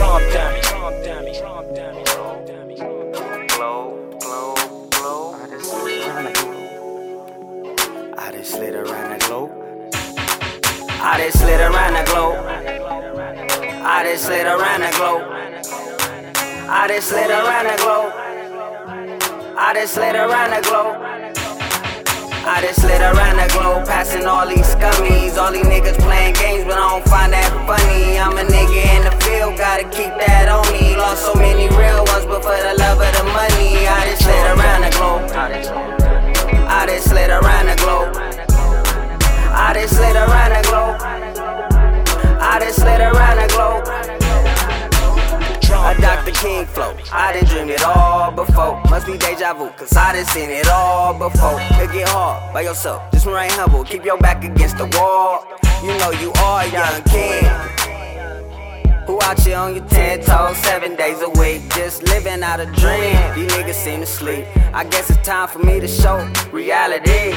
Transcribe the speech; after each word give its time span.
Drum 0.00 0.22
Dummy. 0.32 0.60
Drum 0.62 0.94
Dummy. 1.04 1.32
Drum 1.34 1.74
Dummy. 1.74 2.04
Drum 2.04 3.12
Dummy. 3.12 3.46
Glow, 3.48 4.16
glow, 4.18 4.54
glow. 4.88 5.34
I 5.34 5.46
just 5.50 5.70
slid 5.70 6.08
around 6.08 6.24
the 6.24 6.32
globe. 6.40 6.70
I 8.16 8.32
just 8.32 8.52
slid 8.52 8.74
around 8.74 9.10
the 9.12 9.18
globe. 9.28 9.52
I 11.02 11.20
just 11.20 11.42
slid 11.44 11.60
around 11.60 11.92
the 11.92 12.02
globe. 12.02 12.40
I 13.84 14.02
just 14.08 14.24
slid 14.24 14.46
around 14.46 14.80
the 14.80 14.90
globe. 14.96 15.26
I 16.66 16.88
just 16.88 17.08
slid 17.10 17.30
around 17.30 17.66
the 17.66 17.76
globe. 17.82 18.12
I 19.58 19.74
just 19.74 19.94
slid 19.94 20.16
around 20.16 20.50
the 20.50 20.60
globe. 20.62 20.96
I 22.42 22.62
just 22.62 22.80
slid 22.80 23.02
around 23.02 23.36
the 23.36 23.46
globe, 23.52 23.86
passing 23.86 24.26
all 24.26 24.46
these 24.48 24.66
scummies. 24.74 25.36
All 25.36 25.52
these 25.52 25.66
niggas 25.66 25.89
King 46.40 46.64
flow. 46.64 46.96
I 47.12 47.34
done 47.34 47.44
dreamed 47.44 47.70
it 47.70 47.84
all 47.84 48.32
before. 48.32 48.80
Must 48.88 49.06
be 49.06 49.18
deja 49.18 49.52
vu, 49.52 49.68
cause 49.76 49.94
I 49.94 50.14
done 50.14 50.24
seen 50.24 50.48
it 50.48 50.68
all 50.68 51.12
before. 51.12 51.60
It 51.60 51.92
get 51.92 52.08
hard 52.08 52.54
by 52.54 52.62
yourself. 52.62 53.02
Just 53.12 53.26
remain 53.26 53.50
humble. 53.50 53.84
Keep 53.84 54.06
your 54.06 54.16
back 54.16 54.42
against 54.42 54.78
the 54.78 54.86
wall. 54.96 55.44
You 55.82 55.88
know 55.98 56.10
you 56.12 56.32
are 56.40 56.62
a 56.62 56.70
young 56.70 57.02
king. 57.02 57.44
Who 59.06 59.20
out 59.20 59.38
here 59.40 59.58
on 59.58 59.74
your 59.74 59.84
ten 59.88 60.22
toes 60.22 60.56
seven 60.56 60.96
days 60.96 61.20
a 61.20 61.28
week, 61.28 61.60
just 61.74 62.04
living 62.04 62.42
out 62.42 62.58
a 62.58 62.64
dream. 62.64 63.18
These 63.34 63.52
niggas 63.52 63.74
seem 63.74 64.00
to 64.00 64.06
sleep. 64.06 64.46
I 64.72 64.84
guess 64.84 65.10
it's 65.10 65.20
time 65.26 65.46
for 65.46 65.58
me 65.58 65.78
to 65.78 65.88
show 65.88 66.26
reality. 66.52 67.34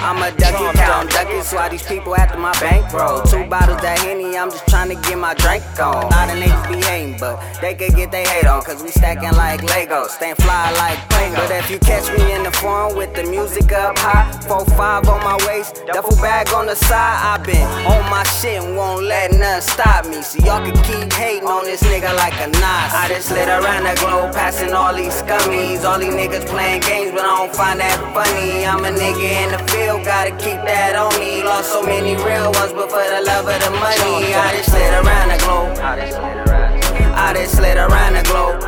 I'm 0.00 0.22
a 0.22 0.36
ducky, 0.36 0.78
count 0.78 1.10
duckies. 1.10 1.52
Why 1.52 1.68
these 1.68 1.82
people 1.82 2.16
after 2.16 2.38
my 2.38 2.52
bankroll? 2.60 3.22
Two 3.22 3.44
bottles 3.44 3.80
that 3.82 3.98
henny, 4.00 4.36
I'm 4.36 4.50
just 4.50 4.66
trying 4.66 4.88
to 4.88 4.96
get 5.08 5.18
my 5.18 5.34
drink 5.34 5.62
on. 5.78 6.04
A 6.04 6.08
lot 6.08 6.30
of 6.30 6.36
niggas 6.40 6.68
be 6.68 6.80
hating, 6.84 7.18
but 7.18 7.36
they 7.60 7.74
could 7.74 7.94
get 7.94 8.10
they 8.10 8.24
hate 8.24 8.46
on, 8.46 8.62
cause 8.62 8.82
we 8.82 8.90
stacking 8.90 9.36
like 9.36 9.60
Legos, 9.60 10.08
staying 10.08 10.36
fly 10.36 10.72
like 10.78 10.98
Play 11.10 11.30
But 11.34 11.50
if 11.50 11.70
you 11.70 11.78
catch 11.78 12.08
me 12.16 12.32
in 12.32 12.42
the 12.42 12.50
forum 12.52 12.96
with 12.96 13.14
the 13.14 13.24
music 13.24 13.72
up 13.72 13.98
high, 13.98 14.30
4-5 14.48 15.08
on 15.08 15.20
my 15.24 15.36
waist, 15.46 15.82
duffel 15.86 16.16
bag 16.16 16.48
on 16.54 16.66
the 16.66 16.76
side, 16.76 17.18
i 17.22 17.36
been 17.44 17.66
on 17.86 18.02
my 18.10 18.22
shit 18.24 18.62
and 18.62 18.76
won't 18.76 19.04
let 19.04 19.32
nothing 19.32 19.62
stop 19.62 20.06
me. 20.06 20.22
So 20.22 20.38
y'all 20.44 20.64
can 20.64 20.76
keep 20.84 21.12
hating 21.12 21.48
on 21.48 21.64
this 21.64 21.82
nigga 21.82 22.14
like 22.16 22.34
a 22.40 22.48
Nas. 22.48 22.92
I 22.94 23.08
just 23.08 23.28
slid 23.28 23.48
around 23.48 23.84
the 23.84 23.94
globe, 24.00 24.32
passing 24.32 24.72
all 24.72 24.94
these 24.94 25.14
scummies. 25.22 25.84
All 25.84 25.98
these 25.98 26.14
niggas 26.14 26.46
playing 26.46 26.82
games, 26.82 27.10
but 27.12 27.24
I 27.24 27.34
don't 27.38 27.54
find 27.54 27.80
that 27.80 27.98
funny. 28.14 28.64
I'm 28.64 28.84
a 28.84 28.90
nigga 28.90 29.28
in 29.42 29.48
the 29.52 29.60
field, 29.70 29.89
gotta 29.98 30.30
keep 30.30 30.60
that 30.68 30.94
on 30.94 31.10
me. 31.18 31.42
Lost 31.42 31.72
so 31.72 31.82
many 31.82 32.14
real 32.14 32.52
ones, 32.52 32.72
but 32.72 32.90
for 32.90 33.02
the 33.02 33.22
love 33.26 33.48
of 33.48 33.58
the 33.58 33.70
money, 33.70 34.34
I 34.34 34.56
just 34.56 34.70
slid 34.70 34.94
around 34.94 35.28
the 35.30 35.38
globe. 35.42 35.78
I 35.80 37.34
just 37.34 37.56
slid 37.56 37.76
around 37.76 38.14
the 38.14 38.22
globe. 38.22 38.62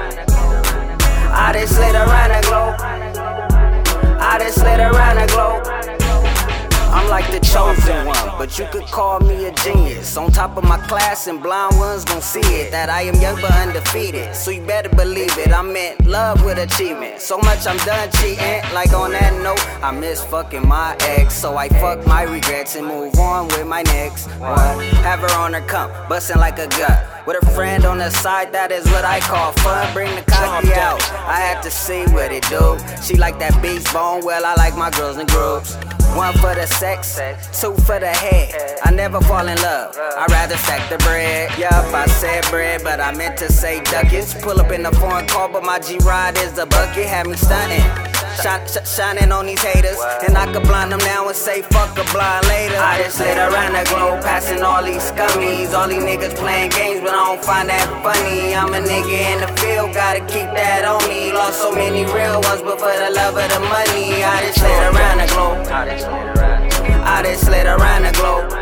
I 1.34 1.52
just 1.54 1.74
slid 1.76 1.94
around 1.94 2.30
the 2.30 2.40
globe. 2.46 2.76
I 4.20 4.38
just 4.38 4.54
slid 4.54 4.80
around 4.80 4.88
the 4.88 4.88
globe. 4.88 4.92
I'm 4.92 5.01
like 7.12 7.30
the 7.30 7.40
chosen 7.40 8.06
one, 8.06 8.38
but 8.38 8.58
you 8.58 8.66
could 8.72 8.86
call 8.86 9.20
me 9.20 9.44
a 9.44 9.52
genius. 9.52 10.16
On 10.16 10.32
top 10.32 10.56
of 10.56 10.64
my 10.64 10.78
class, 10.86 11.26
and 11.26 11.42
blind 11.42 11.76
ones 11.76 12.06
gon' 12.06 12.22
see 12.22 12.40
it. 12.40 12.70
That 12.70 12.88
I 12.88 13.02
am 13.02 13.16
young 13.20 13.38
but 13.38 13.52
undefeated. 13.52 14.34
So 14.34 14.50
you 14.50 14.64
better 14.64 14.88
believe 14.88 15.36
it. 15.36 15.52
I'm 15.52 15.76
in 15.76 15.94
love 16.06 16.42
with 16.42 16.56
achievement. 16.56 17.20
So 17.20 17.36
much 17.36 17.66
I'm 17.66 17.76
done 17.84 18.10
cheating. 18.12 18.62
Like 18.72 18.94
on 18.94 19.10
that 19.12 19.34
note, 19.42 19.60
I 19.84 19.90
miss 19.90 20.24
fucking 20.24 20.66
my 20.66 20.96
ex. 21.00 21.34
So 21.34 21.54
I 21.54 21.68
fuck 21.68 22.06
my 22.06 22.22
regrets 22.22 22.76
and 22.76 22.86
move 22.86 23.14
on 23.18 23.48
with 23.48 23.66
my 23.66 23.82
next 23.82 24.28
one. 24.40 24.78
Have 25.04 25.20
her 25.20 25.34
on 25.36 25.52
her 25.52 25.66
come, 25.66 25.90
bustin' 26.08 26.40
like 26.40 26.58
a 26.58 26.66
gut. 26.68 27.12
With 27.26 27.40
a 27.40 27.46
friend 27.52 27.84
on 27.84 27.98
the 27.98 28.10
side, 28.10 28.52
that 28.52 28.72
is 28.72 28.84
what 28.86 29.04
I 29.04 29.20
call 29.20 29.52
fun. 29.52 29.92
Bring 29.92 30.12
the 30.16 30.22
cocky 30.22 30.72
out. 30.72 31.00
I 31.28 31.38
have 31.40 31.62
to 31.62 31.70
see 31.70 32.04
what 32.06 32.32
it 32.32 32.42
do. 32.48 32.78
She 33.00 33.14
like 33.16 33.38
that 33.38 33.60
beast 33.62 33.92
bone, 33.92 34.24
well, 34.24 34.44
I 34.44 34.54
like 34.54 34.76
my 34.76 34.90
girls 34.90 35.18
in 35.18 35.26
groups. 35.26 35.76
One 36.14 36.34
for 36.34 36.54
the 36.54 36.66
sex, 36.66 37.18
two 37.58 37.74
for 37.84 37.98
the 37.98 38.08
head. 38.08 38.78
I 38.84 38.90
never 38.90 39.20
fall 39.22 39.48
in 39.48 39.56
love, 39.62 39.96
i 39.96 40.26
rather 40.28 40.56
stack 40.58 40.90
the 40.90 40.98
bread. 40.98 41.58
Yup, 41.58 41.72
I 41.94 42.06
said 42.06 42.44
bread, 42.50 42.82
but 42.84 43.00
I 43.00 43.12
meant 43.12 43.38
to 43.38 43.50
say 43.50 43.80
duckets. 43.84 44.34
Pull 44.34 44.60
up 44.60 44.70
in 44.72 44.82
the 44.82 44.92
foreign 44.92 45.26
car, 45.26 45.48
but 45.48 45.64
my 45.64 45.78
G 45.78 45.98
ride 45.98 46.36
is 46.36 46.52
the 46.52 46.66
bucket. 46.66 47.06
Had 47.06 47.26
me 47.28 47.36
stunting. 47.36 48.21
Shine, 48.40 48.66
sh- 48.66 48.88
shining 48.88 49.30
on 49.32 49.46
these 49.46 49.62
haters, 49.62 49.98
and 50.26 50.36
I 50.38 50.50
could 50.52 50.62
blind 50.62 50.92
them 50.92 51.00
now 51.00 51.28
and 51.28 51.36
say 51.36 51.62
fuck 51.62 51.92
a 51.98 52.04
blind 52.12 52.46
later. 52.48 52.76
I 52.78 53.02
just 53.02 53.18
slid 53.18 53.36
around 53.36 53.74
the 53.74 53.84
globe, 53.90 54.22
passing 54.22 54.62
all 54.62 54.82
these 54.82 55.02
scummies. 55.10 55.74
All 55.74 55.88
these 55.88 56.02
niggas 56.02 56.34
playing 56.36 56.70
games, 56.70 57.00
but 57.00 57.10
I 57.10 57.24
don't 57.26 57.44
find 57.44 57.68
that 57.68 57.86
funny. 58.02 58.54
I'm 58.54 58.72
a 58.72 58.80
nigga 58.80 59.18
in 59.32 59.40
the 59.40 59.50
field, 59.60 59.92
gotta 59.92 60.20
keep 60.20 60.48
that 60.56 60.84
on 60.84 61.02
me. 61.08 61.32
Lost 61.32 61.60
so 61.60 61.72
many 61.72 62.04
real 62.06 62.40
ones, 62.40 62.62
but 62.62 62.78
for 62.80 62.94
the 62.96 63.10
love 63.12 63.36
of 63.36 63.48
the 63.52 63.60
money, 63.60 64.24
I 64.24 64.40
just 64.46 64.58
slid 64.60 64.82
around 64.94 65.18
the 65.18 65.26
globe. 65.34 65.66
I 67.04 67.22
just 67.24 67.44
slid 67.44 67.66
around 67.66 68.02
the 68.04 68.12
globe. 68.12 68.61